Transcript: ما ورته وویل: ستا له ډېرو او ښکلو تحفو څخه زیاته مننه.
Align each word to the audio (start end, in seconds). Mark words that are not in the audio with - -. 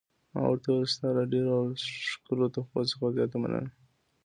ما 0.33 0.41
ورته 0.47 0.67
وویل: 0.71 0.91
ستا 0.95 1.07
له 1.17 1.23
ډېرو 1.31 1.51
او 1.59 1.65
ښکلو 2.11 2.45
تحفو 2.55 2.81
څخه 2.91 3.05
زیاته 3.15 3.37
مننه. 3.43 3.69